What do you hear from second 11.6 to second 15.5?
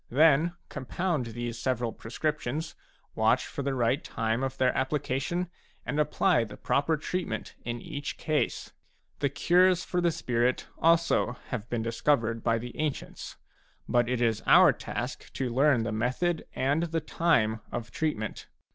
been discovered by the ancients; but it is our task